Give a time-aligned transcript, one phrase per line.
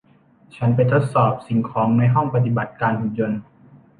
[0.55, 3.39] ฉันไปทดสอบสิ่งของในห้องปฏิบัติการหุ่นยนต์